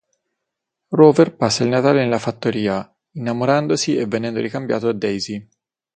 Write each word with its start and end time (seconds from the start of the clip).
Rover 0.97 1.35
passa 1.37 1.61
il 1.61 1.69
Natale 1.69 1.99
nella 2.01 2.17
fattoria, 2.17 2.91
innamorandosi 3.11 3.97
e 3.97 4.07
venendo 4.07 4.39
ricambiato 4.39 4.87
da 4.91 4.97
Daisy. 4.97 5.47